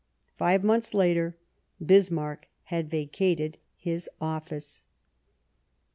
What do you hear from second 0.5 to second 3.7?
months later Bismarck had vacated